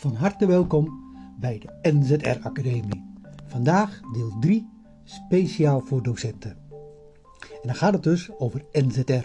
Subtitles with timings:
[0.00, 3.04] Van harte welkom bij de NZR Academie.
[3.46, 4.68] Vandaag deel 3,
[5.04, 6.56] speciaal voor docenten.
[7.40, 9.24] En dan gaat het dus over NZR,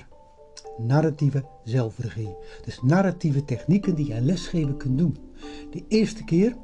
[0.77, 2.35] narratieve zelfregie.
[2.65, 5.17] Dus narratieve technieken die je lesgeven kunt doen.
[5.71, 6.55] De eerste keer,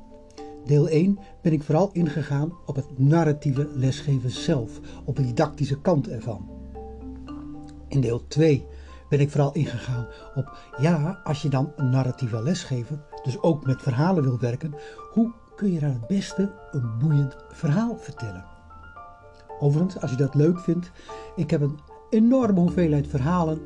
[0.65, 6.09] deel 1, ben ik vooral ingegaan op het narratieve lesgeven zelf, op de didactische kant
[6.09, 6.49] ervan.
[7.87, 8.65] In deel 2
[9.09, 13.81] ben ik vooral ingegaan op, ja, als je dan een narratieve lesgever, dus ook met
[13.81, 14.73] verhalen wil werken,
[15.11, 18.45] hoe kun je dan het beste een boeiend verhaal vertellen?
[19.59, 20.91] Overigens, als je dat leuk vindt,
[21.35, 23.61] ik heb een enorme hoeveelheid verhalen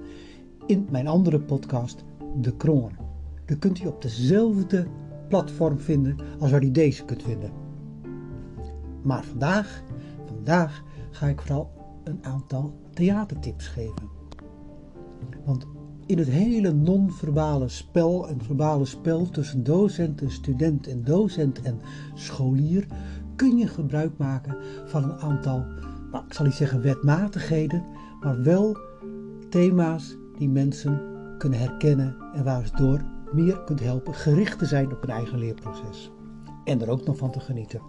[0.66, 2.04] in mijn andere podcast,
[2.36, 2.92] De Kroon.
[3.46, 4.88] Die kunt u op dezelfde
[5.28, 7.52] platform vinden als waar u deze kunt vinden.
[9.02, 9.84] Maar vandaag,
[10.26, 11.72] vandaag ga ik vooral
[12.04, 14.10] een aantal theatertips geven.
[15.46, 15.66] Want
[16.06, 21.80] in het hele non-verbale spel en verbale spel tussen docent en student en docent en
[22.14, 22.88] scholier
[23.36, 25.66] kun je gebruik maken van een aantal,
[26.12, 27.84] nou, ik zal niet zeggen wetmatigheden,
[28.20, 28.78] maar wel
[29.50, 31.02] thema's die mensen
[31.38, 35.38] kunnen herkennen en waar ze door meer kunt helpen gericht te zijn op hun eigen
[35.38, 36.12] leerproces.
[36.64, 37.82] En er ook nog van te genieten.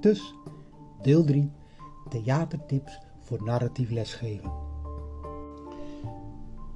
[0.00, 0.34] Dus
[1.02, 1.50] deel 3,
[2.08, 4.67] theatertips voor narratief lesgeven.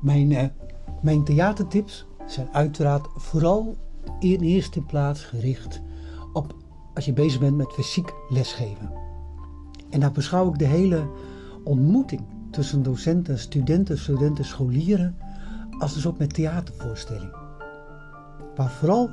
[0.02, 0.42] Mijn, uh,
[1.02, 3.76] mijn theatertips zijn uiteraard vooral
[4.18, 5.80] in eerste plaats gericht
[6.32, 6.54] op
[6.94, 8.92] als je bezig bent met fysiek lesgeven.
[9.90, 11.06] En daar beschouw ik de hele
[11.64, 15.16] ontmoeting tussen docenten, studenten, studenten, scholieren
[15.78, 17.36] als een soort met theatervoorstelling.
[18.56, 19.10] Waar vooral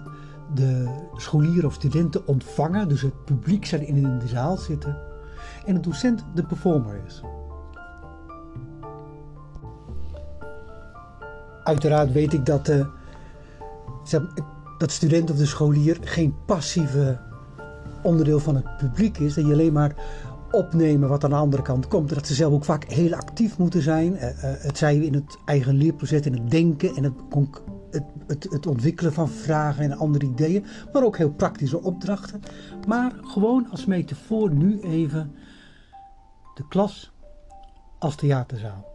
[0.53, 4.97] de scholieren of studenten ontvangen, dus het publiek zijn in de zaal zitten,
[5.65, 7.21] en de docent de performer is.
[11.69, 12.85] Uiteraard weet ik dat, uh,
[14.77, 17.19] dat student of de scholier geen passieve
[18.03, 19.33] onderdeel van het publiek is.
[19.33, 19.95] Dat je alleen maar
[20.51, 22.09] opnemen wat aan de andere kant komt.
[22.09, 24.13] Dat ze zelf ook vaak heel actief moeten zijn.
[24.13, 27.13] Uh, het zij in het eigen leerproces, in het denken en het,
[27.91, 30.65] het, het, het, ontwikkelen van vragen en andere ideeën.
[30.93, 32.41] Maar ook heel praktische opdrachten.
[32.87, 35.31] Maar gewoon als metafoor nu even
[36.55, 37.11] de klas
[37.99, 38.85] als theaterzaal.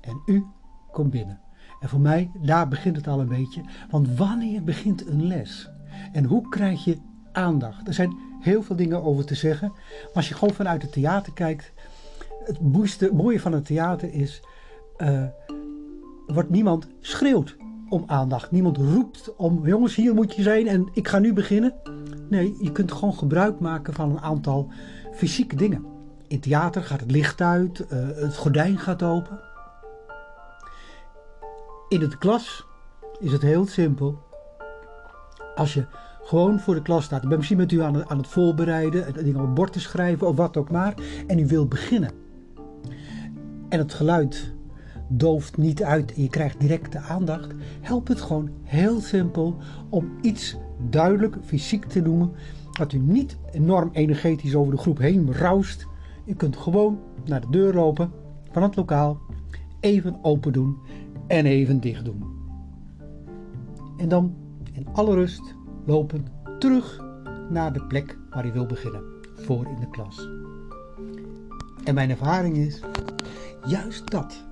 [0.00, 0.44] En u
[0.92, 1.44] komt binnen.
[1.80, 3.60] En voor mij, daar begint het al een beetje.
[3.90, 5.70] Want wanneer begint een les?
[6.12, 6.98] En hoe krijg je
[7.32, 7.86] aandacht?
[7.86, 9.68] Er zijn heel veel dingen over te zeggen.
[9.68, 11.72] Maar als je gewoon vanuit het theater kijkt.
[12.44, 14.42] Het mooie van het theater is.
[14.98, 15.24] Uh,
[16.26, 17.56] wordt niemand schreeuwt
[17.88, 18.50] om aandacht.
[18.50, 21.74] Niemand roept om jongens, hier moet je zijn en ik ga nu beginnen.
[22.28, 24.70] Nee, je kunt gewoon gebruik maken van een aantal
[25.14, 25.84] fysieke dingen.
[26.28, 29.40] In theater gaat het licht uit, uh, het gordijn gaat open.
[31.88, 32.66] In de klas
[33.20, 34.18] is het heel simpel.
[35.54, 35.86] Als je
[36.22, 39.24] gewoon voor de klas staat, ik ben misschien met u aan het, aan het voorbereiden,
[39.24, 40.94] dingen op het bord te schrijven of wat ook maar,
[41.26, 42.10] en u wilt beginnen.
[43.68, 44.54] En het geluid
[45.08, 49.56] dooft niet uit en je krijgt directe aandacht, helpt het gewoon heel simpel
[49.88, 50.56] om iets
[50.90, 52.32] duidelijk fysiek te noemen,
[52.72, 55.86] dat u niet enorm energetisch over de groep heen roust.
[56.24, 58.12] U kunt gewoon naar de deur lopen
[58.50, 59.18] van het lokaal,
[59.80, 60.78] even open doen
[61.26, 62.24] en even dicht doen.
[63.96, 64.34] En dan
[64.72, 65.54] in alle rust
[65.86, 66.26] lopen
[66.58, 67.04] terug
[67.50, 69.02] naar de plek waar je wil beginnen,
[69.34, 70.28] voor in de klas.
[71.84, 72.80] En mijn ervaring is
[73.66, 74.44] juist dat,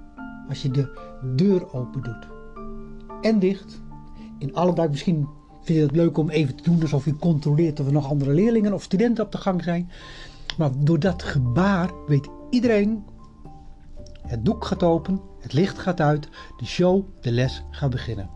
[0.48, 0.98] als je de
[1.36, 2.28] deur open doet
[3.20, 3.82] en dicht,
[4.38, 5.28] in alle misschien
[5.62, 8.32] vind je het leuk om even te doen alsof je controleert of er nog andere
[8.32, 9.90] leerlingen of studenten op de gang zijn.
[10.58, 13.04] Maar door dat gebaar weet iedereen,
[14.26, 18.30] het doek gaat open, het licht gaat uit, de show, de les gaat beginnen.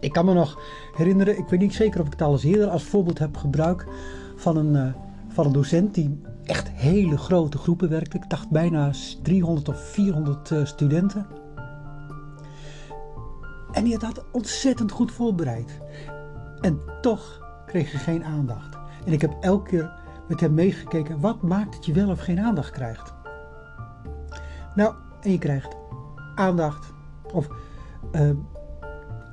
[0.00, 0.60] Ik kan me nog
[0.96, 3.86] herinneren, ik weet niet zeker of ik het al eens eerder als voorbeeld heb gebruikt
[4.36, 4.94] van een, uh,
[5.28, 8.16] van een docent die echt hele grote groepen werkte.
[8.16, 8.90] Ik dacht bijna
[9.22, 11.26] 300 of 400 uh, studenten.
[13.72, 15.80] En die had ontzettend goed voorbereid.
[16.60, 18.78] En toch kreeg je geen aandacht.
[19.04, 19.92] En ik heb elke keer
[20.28, 23.17] met hem meegekeken, wat maakt dat je wel of geen aandacht krijgt?
[24.78, 25.76] Nou, en je krijgt
[26.34, 26.92] aandacht.
[27.32, 27.48] Of
[28.12, 28.30] uh,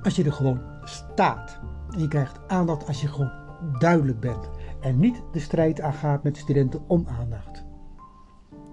[0.03, 1.59] als je er gewoon staat.
[1.89, 3.31] En je krijgt aandacht als je gewoon
[3.80, 4.50] duidelijk bent.
[4.81, 7.65] En niet de strijd aangaat met studenten om aandacht.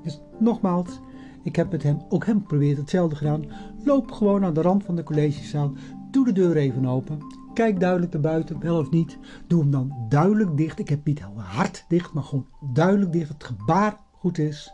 [0.02, 1.00] Dus nogmaals,
[1.42, 3.44] ik heb met hem, ook hem geprobeerd hetzelfde gedaan.
[3.84, 5.72] Loop gewoon aan de rand van de collegezaal.
[6.10, 7.18] Doe de deur even open.
[7.54, 9.18] Kijk duidelijk naar buiten, wel of niet.
[9.46, 10.78] Doe hem dan duidelijk dicht.
[10.78, 13.28] Ik heb niet heel hard dicht, maar gewoon duidelijk dicht.
[13.28, 14.72] Het gebaar goed is.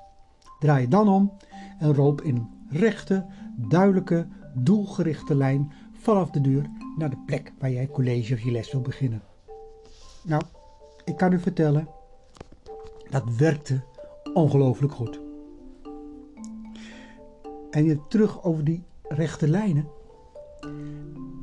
[0.59, 1.33] Draai je dan om
[1.79, 3.27] en loop in rechte,
[3.57, 8.73] duidelijke, doelgerichte lijn vanaf de deur naar de plek waar jij college of je les
[8.73, 9.23] wil beginnen.
[10.23, 10.43] Nou,
[11.05, 11.89] ik kan u vertellen,
[13.11, 13.81] dat werkte
[14.35, 15.21] ongelooflijk goed.
[17.71, 19.89] En je terug over die rechte lijnen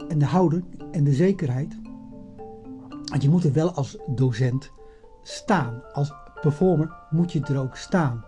[0.07, 1.77] en de houding en de zekerheid.
[3.05, 4.71] Want je moet er wel als docent
[5.23, 5.83] staan.
[5.93, 8.25] Als performer moet je er ook staan.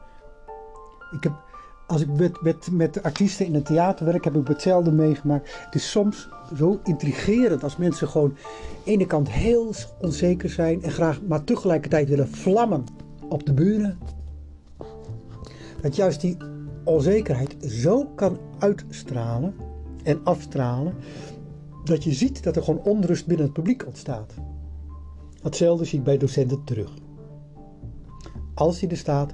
[1.11, 1.46] Ik heb,
[1.87, 5.63] als ik met, met, met artiesten in het theater werk, heb ik hetzelfde meegemaakt.
[5.65, 8.37] Het is soms zo intrigerend als mensen gewoon aan
[8.83, 12.83] de ene kant heel onzeker zijn en graag, maar tegelijkertijd willen vlammen
[13.29, 13.97] op de buren.
[15.81, 16.37] Dat juist die
[16.83, 19.55] onzekerheid zo kan uitstralen
[20.03, 20.93] en afstralen
[21.83, 24.33] dat je ziet dat er gewoon onrust binnen het publiek ontstaat.
[25.41, 26.91] Hetzelfde zie ik bij docenten terug.
[28.53, 29.33] Als je er staat,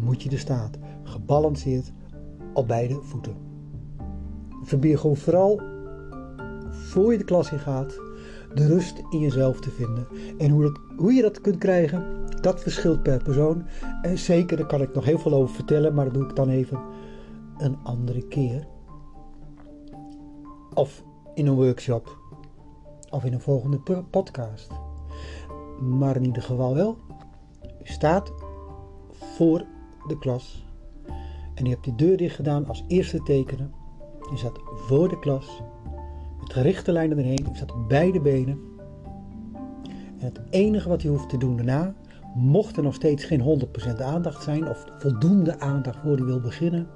[0.00, 0.70] moet je er staan.
[1.14, 1.92] Gebalanceerd
[2.52, 3.36] op beide voeten.
[4.64, 5.60] Probeer gewoon vooral
[6.70, 8.00] voor je de klas in gaat,
[8.54, 10.06] de rust in jezelf te vinden.
[10.38, 13.64] En hoe, dat, hoe je dat kunt krijgen, dat verschilt per persoon.
[14.02, 16.48] En zeker, daar kan ik nog heel veel over vertellen, maar dat doe ik dan
[16.48, 16.80] even
[17.58, 18.66] een andere keer.
[20.74, 22.18] Of in een workshop.
[23.10, 23.78] Of in een volgende
[24.10, 24.70] podcast.
[25.80, 26.96] Maar in ieder geval wel.
[27.82, 28.32] Staat
[29.12, 29.64] voor
[30.06, 30.64] de klas.
[31.54, 33.74] En je hebt de deur dicht gedaan als eerste tekenen.
[34.30, 35.62] Je staat voor de klas.
[36.40, 37.46] Met gerichte lijnen erheen.
[37.50, 38.58] Je staat op beide benen.
[40.18, 41.94] En het enige wat je hoeft te doen daarna,
[42.34, 43.66] mocht er nog steeds geen
[43.98, 46.88] 100% aandacht zijn of voldoende aandacht voor je wil beginnen,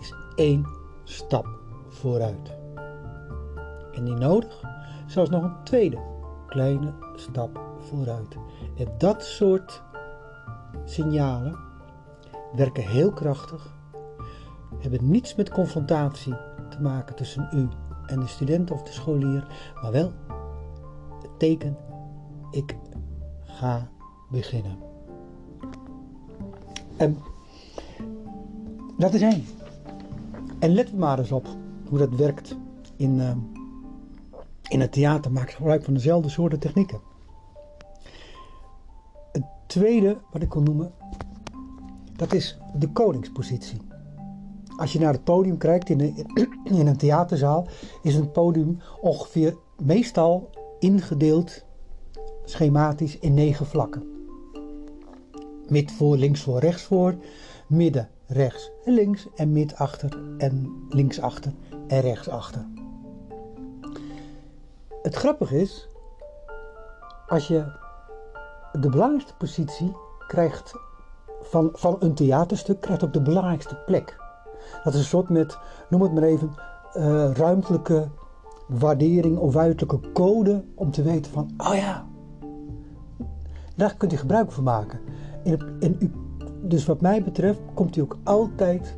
[0.00, 0.66] is één
[1.04, 1.46] stap
[1.88, 2.56] vooruit.
[3.92, 4.64] En die nodig,
[5.06, 5.98] zelfs nog een tweede
[6.46, 8.36] kleine stap vooruit.
[8.76, 9.82] En dat soort
[10.84, 11.56] signalen
[12.56, 13.74] werken heel krachtig,
[14.78, 16.34] hebben niets met confrontatie
[16.70, 17.68] te maken tussen u
[18.06, 19.46] en de student of de scholier,
[19.82, 20.12] maar wel
[21.22, 21.76] het teken:
[22.50, 22.76] ik
[23.44, 23.88] ga
[24.30, 24.76] beginnen.
[26.96, 27.18] En
[28.98, 29.44] dat is één.
[30.58, 31.46] En let maar eens op
[31.88, 32.56] hoe dat werkt
[32.96, 33.30] in, uh,
[34.68, 35.32] in het theater.
[35.32, 37.00] Maak gebruik van dezelfde soorten technieken.
[39.32, 40.92] Het tweede wat ik wil noemen,
[42.16, 43.91] dat is de koningspositie.
[44.82, 47.66] Als je naar het podium kijkt in, een theaterzaal,
[48.02, 51.64] is een podium ongeveer meestal ingedeeld
[52.44, 54.02] schematisch in negen vlakken.
[55.68, 57.14] Mid voor, links voor, rechts voor,
[57.66, 61.52] midden, rechts en links en mid achter en links achter
[61.86, 62.66] en rechts achter.
[65.02, 65.88] Het grappige is,
[67.28, 67.72] als je
[68.80, 69.92] de belangrijkste positie
[70.26, 70.72] krijgt
[71.42, 74.21] van, van een theaterstuk, krijgt ook de belangrijkste plek.
[74.84, 76.50] Dat is een soort met, noem het maar even,
[76.96, 78.08] uh, ruimtelijke
[78.68, 82.06] waardering of uiterlijke code om te weten van, oh ja,
[83.76, 85.00] daar kunt u gebruik van maken.
[85.44, 85.98] En,
[86.62, 88.96] dus wat mij betreft komt u ook altijd,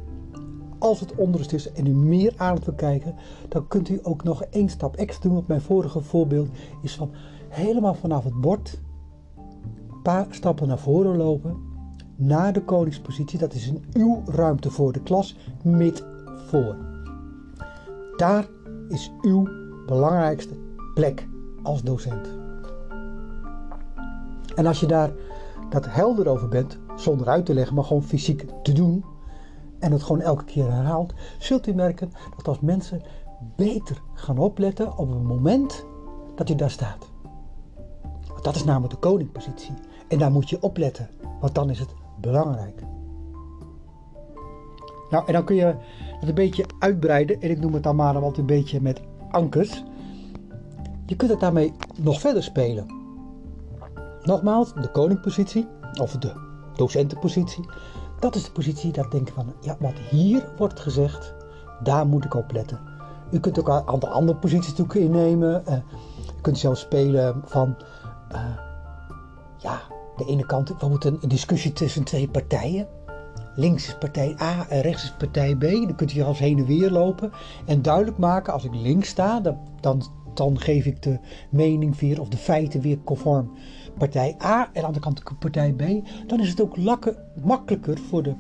[0.79, 3.15] als het onrust is en u meer aandacht wil kijken,
[3.49, 5.35] dan kunt u ook nog één stap extra doen.
[5.35, 6.49] Want mijn vorige voorbeeld
[6.83, 7.11] is van
[7.49, 8.81] helemaal vanaf het bord,
[9.91, 11.57] een paar stappen naar voren lopen,
[12.17, 13.39] naar de koningspositie.
[13.39, 16.05] Dat is in uw ruimte voor de klas, met
[16.47, 16.77] voor.
[18.17, 18.49] Daar
[18.89, 19.49] is uw
[19.87, 20.55] belangrijkste
[20.95, 21.29] plek
[21.63, 22.29] als docent.
[24.55, 25.13] En als je daar
[25.71, 29.05] dat helder over bent, zonder uit te leggen, maar gewoon fysiek te doen,
[29.79, 33.03] en het gewoon elke keer herhaalt, zult u merken dat als mensen
[33.57, 35.85] beter gaan opletten op het moment
[36.35, 37.11] dat u daar staat.
[38.29, 39.75] Want dat is namelijk de koningpositie.
[40.09, 41.09] En daar moet je opletten,
[41.41, 42.83] want dan is het belangrijk.
[45.11, 45.75] Nou, en dan kun je
[46.21, 49.01] het een beetje uitbreiden, en ik noem het dan maar wat een beetje met
[49.31, 49.85] ankers.
[51.07, 52.87] Je kunt het daarmee nog verder spelen.
[54.23, 55.67] Nogmaals, de koningpositie,
[56.01, 56.33] of de
[56.77, 57.65] docentenpositie,
[58.21, 61.35] dat is de positie dat denken van, ja, wat hier wordt gezegd,
[61.83, 62.79] daar moet ik op letten.
[63.31, 65.63] U kunt ook aan de andere posities innemen.
[65.69, 65.75] Uh,
[66.39, 67.77] u kunt zelfs spelen van,
[68.29, 68.74] ja,
[70.17, 72.89] de ene kant bijvoorbeeld een, een discussie tussen twee partijen.
[73.57, 75.61] Links is partij A en rechts is partij B.
[75.61, 77.33] Dan kunt u als heen en weer lopen
[77.67, 79.41] en duidelijk maken, als ik links sta,
[79.81, 80.03] dan,
[80.35, 81.19] dan, geef ik de
[81.51, 83.53] mening weer of de feiten weer conform
[83.99, 85.83] partij A en aan de andere kant partij B,
[86.27, 88.35] dan is het ook lakken, makkelijker voor de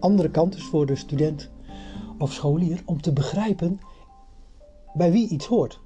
[0.00, 1.50] andere kant, dus voor de student
[2.18, 3.80] of scholier, om te begrijpen
[4.94, 5.80] bij wie iets hoort.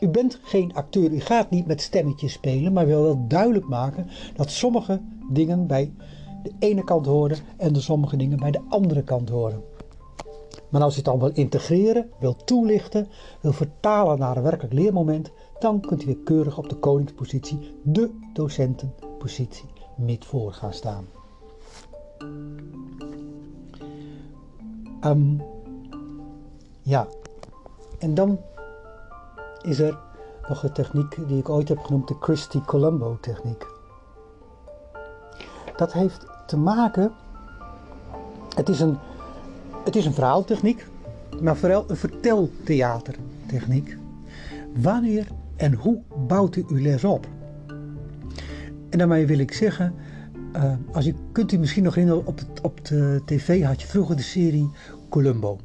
[0.00, 4.06] U bent geen acteur, u gaat niet met stemmetjes spelen, maar wil wel duidelijk maken
[4.34, 5.00] dat sommige
[5.30, 5.92] dingen bij
[6.42, 9.62] de ene kant horen en de sommige dingen bij de andere kant horen.
[10.68, 13.06] Maar als je het dan wil integreren, wil toelichten,
[13.40, 18.10] wil vertalen naar een werkelijk leermoment, dan kunt u weer keurig op de koningspositie, de
[18.32, 21.06] docentenpositie, met voor gaan staan.
[25.04, 25.42] Um,
[26.82, 27.06] ja,
[27.98, 28.38] en dan
[29.66, 29.98] is er
[30.48, 33.66] nog een techniek die ik ooit heb genoemd de Christie-Colombo techniek.
[35.76, 37.12] Dat heeft te maken,
[38.54, 38.98] het is een,
[39.84, 40.86] het is een verhaaltechniek,
[41.40, 43.96] maar vooral een verteltheatertechniek.
[44.74, 47.26] Wanneer en hoe bouwt u uw les op?
[48.90, 49.94] En daarmee wil ik zeggen,
[50.56, 53.86] uh, als je kunt u misschien nog herinneren, op de, op de tv had je
[53.86, 54.70] vroeger de serie
[55.08, 55.58] Columbo.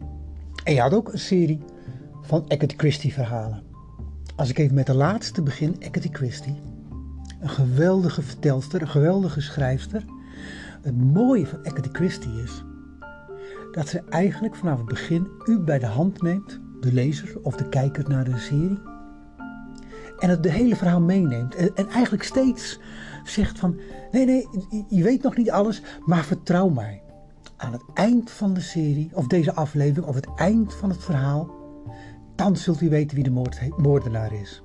[0.63, 1.59] En je had ook een serie
[2.21, 3.70] van Agatha Christie verhalen.
[4.41, 6.55] Als ik even met de laatste begin, Agatha Christie.
[7.39, 10.05] Een geweldige vertelster, een geweldige schrijfster.
[10.81, 12.63] Het mooie van Agatha Christie is
[13.71, 17.69] dat ze eigenlijk vanaf het begin u bij de hand neemt, de lezer of de
[17.69, 18.79] kijker naar de serie.
[20.19, 21.55] En het de hele verhaal meeneemt.
[21.55, 22.79] En, en eigenlijk steeds
[23.23, 23.79] zegt van,
[24.11, 24.47] nee, nee,
[24.89, 27.03] je weet nog niet alles, maar vertrouw mij.
[27.57, 31.60] Aan het eind van de serie, of deze aflevering, of het eind van het verhaal,
[32.41, 34.63] dan zult u weten wie de moordenaar is.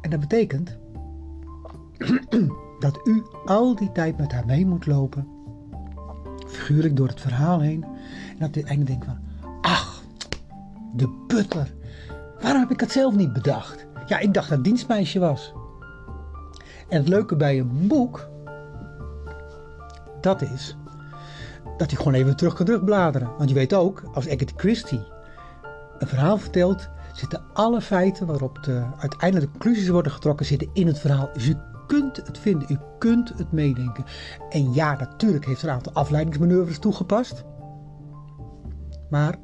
[0.00, 0.78] En dat betekent
[2.78, 5.28] dat u al die tijd met haar mee moet lopen,
[6.46, 7.84] figuurlijk door het verhaal heen,
[8.30, 9.18] en dat u eindelijk denkt van,
[9.60, 10.02] ach,
[10.94, 11.74] de butler,
[12.40, 13.86] waarom heb ik het zelf niet bedacht?
[14.06, 15.52] Ja, ik dacht dat het dienstmeisje was.
[16.88, 18.28] En het leuke bij een boek,
[20.20, 20.76] dat is
[21.82, 23.30] dat je gewoon even terug kan terugbladeren.
[23.36, 25.00] Want je weet ook, als Agatha Christie
[25.98, 30.98] een verhaal vertelt, zitten alle feiten waarop de uiteindelijke conclusies worden getrokken, zitten in het
[30.98, 31.30] verhaal.
[31.32, 34.04] Dus u kunt het vinden, u kunt het meedenken.
[34.50, 37.44] En ja, natuurlijk heeft er een aantal afleidingsmanoeuvres toegepast.
[39.10, 39.38] Maar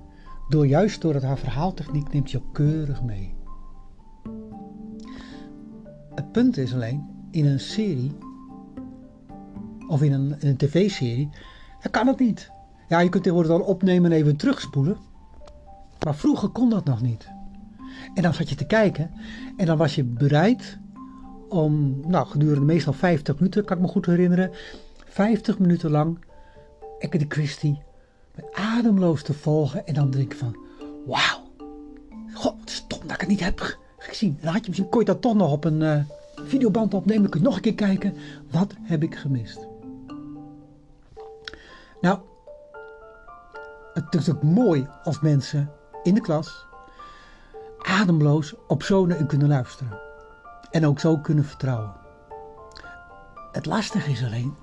[0.49, 3.35] door, juist door het haar verhaaltechniek neemt je keurig mee.
[6.15, 8.17] Het punt is alleen, in een serie
[9.89, 11.31] of in een, een tv-serie,
[11.83, 12.51] dan kan het niet.
[12.89, 14.97] Ja, je kunt tegenwoordig dan opnemen en even terugspoelen.
[16.05, 17.29] Maar vroeger kon dat nog niet.
[18.15, 19.11] En dan zat je te kijken
[19.57, 20.79] en dan was je bereid
[21.49, 24.51] om, nou, gedurende meestal 50 minuten, kan ik me goed herinneren,
[25.05, 26.19] 50 minuten lang
[26.99, 27.83] Ekke de Christie
[28.53, 30.57] ademloos te volgen en dan denk ik van,
[31.07, 31.51] wauw,
[32.33, 34.37] god, wat stom dat ik het niet heb gezien.
[34.41, 36.01] En dan je misschien, kon je dat toch nog op een, uh,
[36.35, 38.15] videoband opnemen, kun je nog een keer kijken.
[38.51, 39.67] Wat heb ik gemist?
[42.01, 42.19] Nou,
[43.95, 45.71] het is ook mooi als mensen
[46.03, 46.67] in de klas
[47.79, 50.01] ademloos op zo naar u kunnen luisteren.
[50.71, 51.93] En ook zo kunnen vertrouwen.
[53.53, 54.55] Het lastige is alleen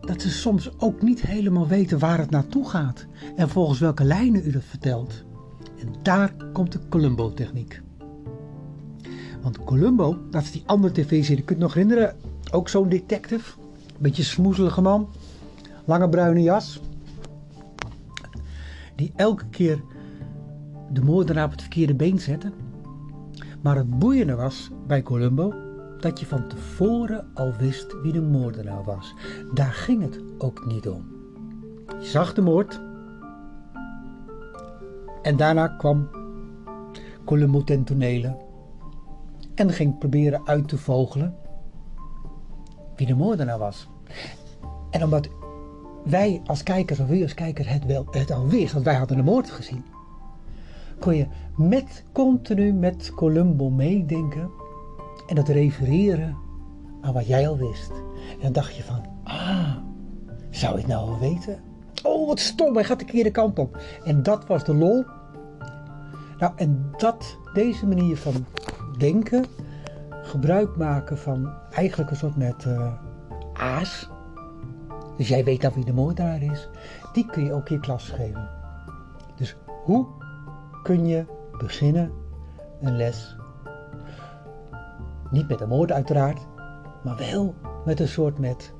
[0.00, 3.06] dat ze soms ook niet helemaal weten waar het naartoe gaat
[3.36, 5.24] en volgens welke lijnen u dat vertelt.
[5.78, 7.82] En daar komt de Columbo-techniek.
[9.42, 12.16] Want Columbo, dat is die andere tv-serie, kunt je nog herinneren?
[12.50, 13.52] Ook zo'n detective.
[13.98, 15.08] Beetje smoezelige man.
[15.84, 16.80] Lange bruine jas.
[18.96, 19.82] Die elke keer
[20.92, 22.52] de moordenaar op het verkeerde been zette.
[23.62, 25.54] Maar het boeiende was bij Columbo
[26.00, 29.14] dat je van tevoren al wist wie de moordenaar was.
[29.54, 31.04] Daar ging het ook niet om.
[32.00, 32.80] Je zag de moord.
[35.22, 36.08] En daarna kwam
[37.24, 38.36] Columbo ten tonele
[39.54, 41.34] en ging proberen uit te vogelen
[42.96, 43.88] wie de moordenaar was.
[44.90, 45.28] En omdat
[46.04, 49.16] wij als kijkers of wie als kijker het, wel, het al wist, want wij hadden
[49.16, 49.84] de moord gezien,
[50.98, 54.50] kon je met, continu met Columbo meedenken
[55.26, 56.36] en dat refereren
[57.00, 57.90] aan wat jij al wist.
[58.30, 59.76] En dan dacht je van, ah,
[60.50, 61.60] zou ik nou al weten?
[62.02, 63.82] Oh, wat stom, hij gaat de verkeerde kant op.
[64.04, 65.04] En dat was de lol.
[66.38, 68.46] Nou, en dat, deze manier van
[68.98, 69.44] denken,
[70.22, 72.92] gebruik maken van eigenlijk een soort met uh,
[73.52, 74.08] aas.
[75.16, 76.68] Dus jij weet dan wie de moordenaar is.
[77.12, 78.48] Die kun je ook je klas geven.
[79.36, 80.06] Dus hoe
[80.82, 81.24] kun je
[81.58, 82.12] beginnen
[82.80, 83.36] een les?
[85.30, 86.46] Niet met een moord uiteraard,
[87.04, 87.54] maar wel
[87.84, 88.72] met een soort met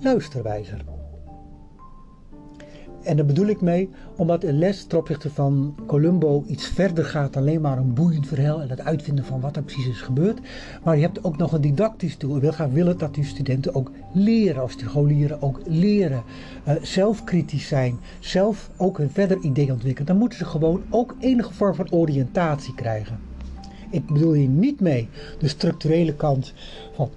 [0.00, 0.95] luisterwijzer.
[3.06, 7.36] En daar bedoel ik mee omdat een les ten opzichte van Columbo iets verder gaat
[7.36, 10.40] alleen maar een boeiend verhaal en het uitvinden van wat er precies is gebeurd.
[10.84, 12.40] Maar je hebt ook nog een didactisch doel.
[12.40, 16.22] Wil graag willen dat die studenten ook leren, als scholieren ook leren.
[16.68, 20.06] Uh, zelfkritisch zijn, zelf ook een verder idee ontwikkelen.
[20.06, 23.18] Dan moeten ze gewoon ook enige vorm van oriëntatie krijgen.
[23.90, 25.08] Ik bedoel hier niet mee
[25.38, 26.52] de structurele kant
[26.94, 27.10] van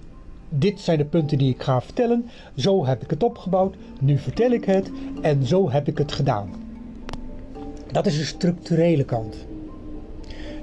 [0.50, 2.29] dit zijn de punten die ik ga vertellen.
[2.56, 3.75] Zo heb ik het opgebouwd.
[4.00, 4.91] Nu vertel ik het
[5.22, 6.50] en zo heb ik het gedaan.
[7.91, 9.36] Dat is de structurele kant.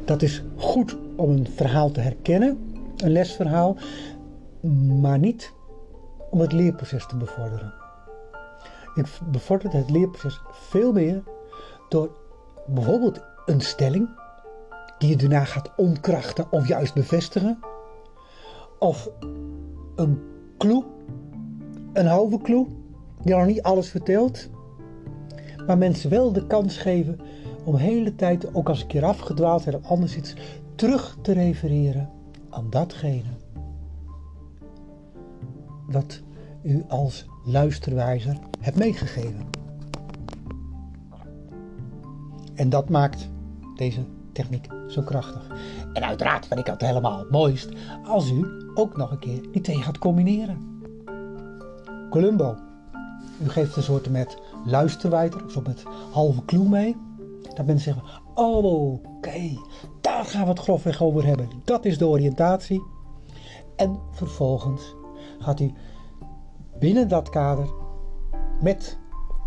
[0.05, 3.77] Dat is goed om een verhaal te herkennen, een lesverhaal,
[5.01, 5.53] maar niet
[6.31, 7.75] om het leerproces te bevorderen.
[8.95, 11.23] Ik bevorder het leerproces veel meer
[11.89, 12.11] door
[12.67, 14.09] bijvoorbeeld een stelling
[14.99, 17.59] die je daarna gaat ontkrachten of juist bevestigen,
[18.79, 19.09] of
[19.97, 20.19] een
[20.59, 20.85] clue,
[21.93, 22.67] een halve clue,
[23.23, 24.49] die nog niet alles vertelt,
[25.67, 27.19] maar mensen wel de kans geven
[27.65, 30.35] om hele tijd, ook als een keer afgedwaald zijn of anders iets,
[30.75, 32.11] terug te refereren
[32.51, 33.45] aan datgene
[35.87, 36.23] wat
[36.63, 39.47] u als luisterwijzer hebt meegegeven.
[42.55, 43.29] En dat maakt
[43.77, 45.51] deze techniek zo krachtig.
[45.97, 47.69] En uiteraard vind ik het helemaal het mooist
[48.05, 50.81] als u ook nog een keer die twee gaat combineren.
[52.11, 52.57] Columbo.
[53.43, 56.97] U geeft een soort met luisterwijter, of met halve clue mee.
[57.55, 59.59] Dat mensen zeggen, oh oké,
[60.01, 61.49] daar gaan we het grofweg over hebben.
[61.65, 62.83] Dat is de oriëntatie.
[63.77, 64.95] En vervolgens
[65.39, 65.73] gaat u
[66.79, 67.69] binnen dat kader
[68.61, 68.99] met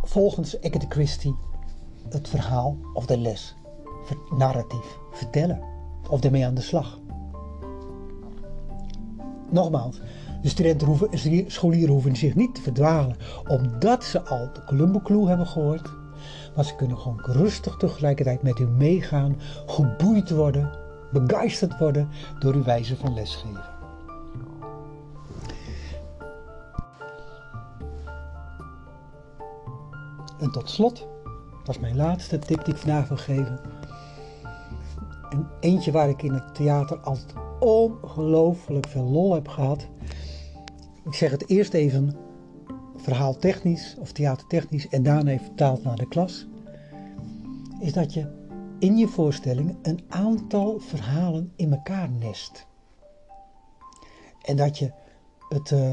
[0.02, 1.36] volgens Agatha Christie
[2.10, 3.56] het verhaal of de les
[4.30, 5.69] narratief vertellen
[6.10, 7.00] of ermee aan de slag.
[9.50, 10.02] Nogmaals,
[10.42, 11.10] de studenten hoeven,
[11.52, 13.16] scholieren hoeven zich niet te verdwalen
[13.48, 15.90] omdat ze al de Columbo Clue hebben gehoord.
[16.56, 19.36] Maar ze kunnen gewoon rustig tegelijkertijd met u meegaan,
[19.66, 20.72] geboeid worden,
[21.12, 23.64] begeisterd worden door uw wijze van lesgeven.
[30.40, 31.08] En tot slot,
[31.70, 33.60] is mijn laatste tip die ik vandaag wil geven.
[35.30, 39.88] En eentje waar ik in het theater altijd ongelooflijk veel lol heb gehad.
[41.06, 42.16] Ik zeg het eerst even
[42.96, 46.48] verhaaltechnisch of theatertechnisch en daarna even vertaald naar de klas.
[47.80, 48.28] Is dat je
[48.80, 52.68] in je voorstelling een aantal verhalen in elkaar nest.
[54.42, 54.92] En dat je
[55.50, 55.92] het uh,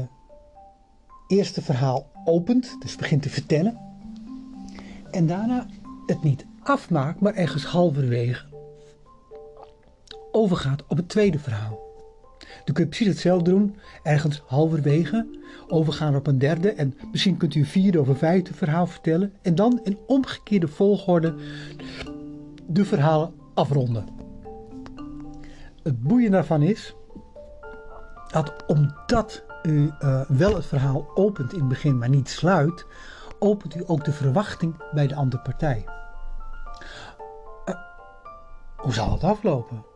[1.27, 3.77] eerste verhaal opent, dus begint te vertellen.
[5.11, 5.65] En daarna
[6.05, 8.56] het niet afmaakt, maar ergens halverwege
[10.37, 11.79] overgaat op het tweede verhaal.
[12.65, 15.27] Dan kun je precies hetzelfde doen, ergens halverwege,
[15.67, 19.33] overgaan op een derde en misschien kunt u een vierde of een vijfde verhaal vertellen
[19.41, 21.35] en dan in omgekeerde volgorde
[22.67, 24.05] de verhalen afronden.
[25.83, 26.95] Het boeiende daarvan is
[28.31, 32.85] dat omdat u uh, wel het verhaal opent in het begin, maar niet sluit,
[33.39, 35.85] opent u ook de verwachting bij de andere partij.
[37.65, 37.75] Uh,
[38.77, 39.95] hoe zal het aflopen?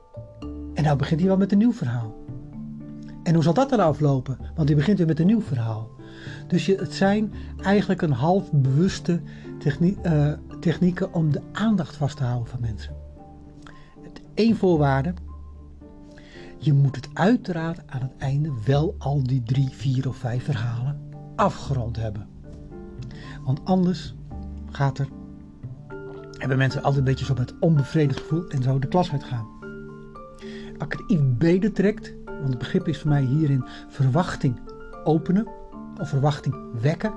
[0.82, 2.16] En nou begint hij wel met een nieuw verhaal.
[3.24, 4.38] En hoe zal dat dan aflopen?
[4.56, 5.90] Want hij begint weer met een nieuw verhaal.
[6.48, 9.22] Dus je, het zijn eigenlijk een half bewuste
[9.80, 12.96] uh, technieken om de aandacht vast te houden van mensen.
[14.36, 15.14] Eén voorwaarde.
[16.58, 21.02] Je moet het uiteraard aan het einde wel al die drie, vier of vijf verhalen
[21.36, 22.28] afgerond hebben.
[23.46, 24.16] Want anders
[24.70, 25.08] gaat er,
[26.38, 29.61] hebben mensen altijd een beetje zo met onbevredigd gevoel en zo de klas uitgaan.
[31.08, 34.60] Iets breder trekt, want het begrip is voor mij hierin verwachting
[35.04, 35.48] openen
[36.00, 37.14] of verwachting wekken.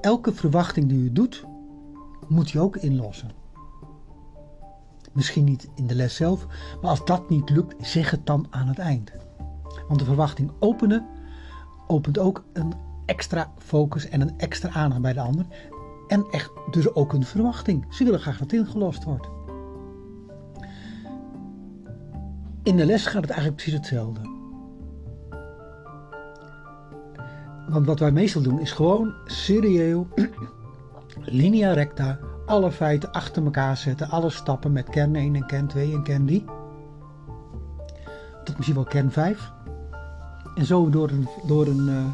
[0.00, 1.44] Elke verwachting die u doet,
[2.28, 3.30] moet u ook inlossen.
[5.12, 6.46] Misschien niet in de les zelf,
[6.80, 9.12] maar als dat niet lukt, zeg het dan aan het eind.
[9.88, 11.06] Want de verwachting openen
[11.86, 12.72] opent ook een
[13.06, 15.46] extra focus en een extra aandacht bij de ander.
[16.08, 17.86] En echt dus ook een verwachting.
[17.90, 19.28] Ze willen graag dat ingelost wordt.
[22.70, 24.20] In de les gaat het eigenlijk precies hetzelfde.
[27.68, 30.06] Want wat wij meestal doen is gewoon serieel,
[31.40, 35.92] linea recta, alle feiten achter elkaar zetten, alle stappen met kern 1 en kern 2
[35.92, 36.44] en kern 3.
[38.44, 39.52] Tot misschien wel kern 5.
[40.54, 42.04] En zo door een, door een, uh,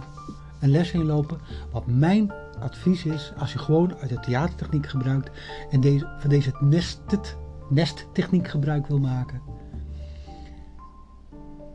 [0.61, 1.39] een les heen lopen.
[1.73, 5.31] Wat mijn advies is, als je gewoon uit de theatertechniek gebruikt
[5.71, 7.37] en deze, van deze nested,
[7.69, 9.57] nesttechniek gebruik wil maken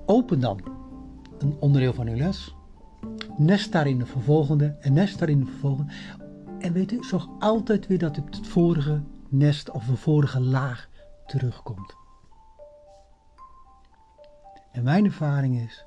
[0.06, 0.60] Open dan
[1.38, 2.56] een onderdeel van uw les.
[3.38, 5.92] Nest daarin de vervolgende en nest daarin de vervolgende.
[6.60, 10.90] En weet u, zorg altijd weer dat het vorige nest of de vorige laag
[11.26, 11.96] terugkomt.
[14.72, 15.86] En mijn ervaring is,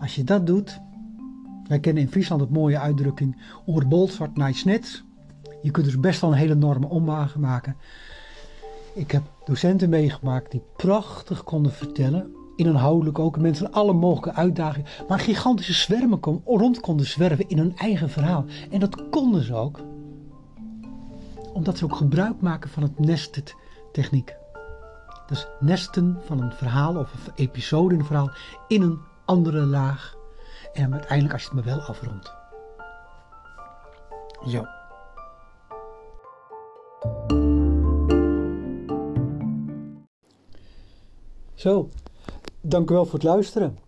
[0.00, 0.80] als je dat doet,
[1.68, 3.36] wij kennen in Friesland het mooie uitdrukking
[3.66, 4.62] oer bolzwart naar.
[5.62, 7.76] Je kunt dus best wel een hele enorme omwagen maken.
[8.94, 15.18] Ik heb docenten meegemaakt die prachtig konden vertellen inhoudelijk ook mensen alle mogelijke uitdagingen, maar
[15.18, 18.44] gigantische zwermen kon, rond konden zwerven in hun eigen verhaal.
[18.70, 19.80] En dat konden ze ook,
[21.52, 23.54] omdat ze ook gebruik maken van het nested
[23.92, 24.36] techniek.
[25.26, 28.30] Dus nesten van een verhaal of een episode in een verhaal
[28.68, 30.16] in een andere laag.
[30.72, 32.34] En uiteindelijk als je het maar wel afrondt.
[34.46, 34.66] Zo.
[41.54, 41.88] Zo,
[42.66, 43.78] dank u wel voor het luisteren.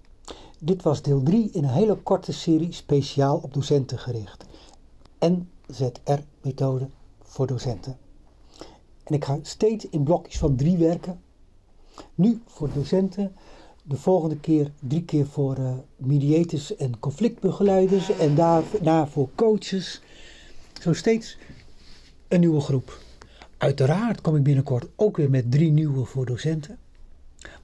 [0.58, 4.44] Dit was deel 3 in een hele korte serie speciaal op docenten gericht.
[5.18, 6.88] NZR-methode
[7.22, 7.96] voor docenten.
[9.04, 11.20] En ik ga steeds in blokjes van drie werken.
[12.14, 13.34] Nu voor docenten,
[13.82, 20.02] de volgende keer drie keer voor uh, mediators en conflictbegeleiders en daarna voor coaches.
[20.80, 21.38] Zo steeds
[22.28, 23.00] een nieuwe groep.
[23.56, 26.78] Uiteraard kom ik binnenkort ook weer met drie nieuwe voor docenten.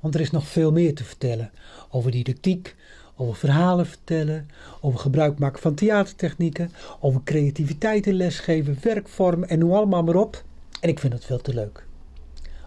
[0.01, 1.51] Want er is nog veel meer te vertellen
[1.91, 2.75] over didactiek,
[3.17, 4.49] over verhalen vertellen,
[4.81, 10.45] over gebruik maken van theatertechnieken, over creativiteit in lesgeven, werkvormen en noem allemaal maar op.
[10.81, 11.85] En ik vind het veel te leuk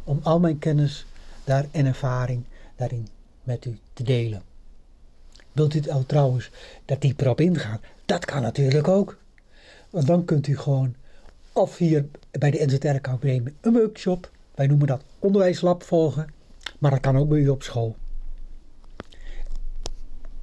[0.06, 1.06] om al mijn kennis
[1.44, 2.44] daar en ervaring
[2.76, 3.08] daarin
[3.44, 4.42] met u te delen.
[5.52, 6.50] Wilt u trouwens
[6.86, 7.80] dat dieper op ingaan?
[8.06, 9.18] Dat kan natuurlijk ook.
[9.90, 10.96] Want dan kunt u gewoon
[11.54, 16.30] of hier bij de NZR Academie een workshop, wij noemen dat onderwijslab volgen,
[16.80, 17.96] maar dat kan ook bij u op school.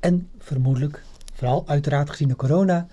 [0.01, 2.87] En vermoedelijk, vooral uiteraard gezien de corona,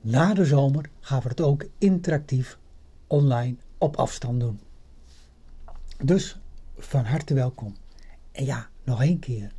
[0.00, 2.58] na de zomer gaan we het ook interactief
[3.06, 4.60] online op afstand doen.
[6.04, 6.36] Dus
[6.78, 7.76] van harte welkom.
[8.32, 9.52] En ja, nog één keer.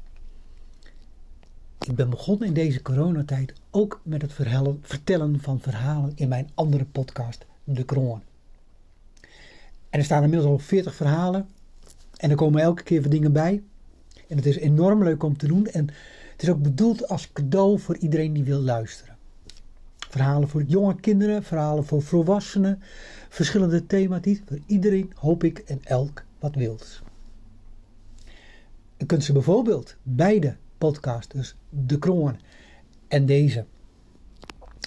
[1.80, 4.34] Ik ben begonnen in deze coronatijd ook met het
[4.82, 8.22] vertellen van verhalen in mijn andere podcast, De Kroon.
[9.90, 11.50] En er staan inmiddels al 40 verhalen.
[12.18, 13.64] En er komen elke keer weer dingen bij.
[14.28, 15.68] En het is enorm leuk om te doen.
[15.68, 15.88] En
[16.32, 19.18] het is ook bedoeld als cadeau voor iedereen die wil luisteren.
[20.10, 22.82] Verhalen voor jonge kinderen, verhalen voor volwassenen,
[23.30, 24.44] verschillende thematiek.
[24.48, 27.02] Voor iedereen hoop ik en elk wat wilt.
[28.98, 32.40] Je kunt ze bijvoorbeeld beide podcasts, dus De Kroon
[33.08, 33.66] en deze,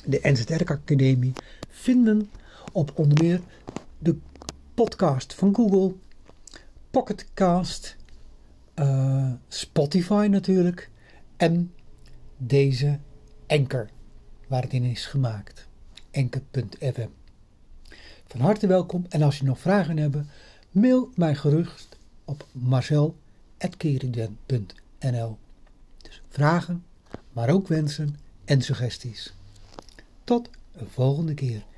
[0.07, 1.33] de NZR Academie,
[1.69, 2.31] vinden
[2.73, 3.41] op onder meer
[3.99, 4.17] de
[4.75, 5.95] podcast van Google,
[6.91, 7.97] Pocketcast,
[8.75, 10.91] uh, Spotify natuurlijk
[11.37, 11.73] en
[12.37, 12.99] deze
[13.47, 13.89] Anchor,
[14.49, 15.69] waar het in is gemaakt.
[16.13, 17.09] Anchor.fm.
[18.27, 20.17] Van harte welkom en als je nog vragen hebt,
[20.71, 25.39] mail mij gerust op marcel.keriden.nl.
[26.03, 26.85] Dus vragen,
[27.33, 29.35] maar ook wensen en suggesties.
[30.25, 31.69] Tot een volgende keer.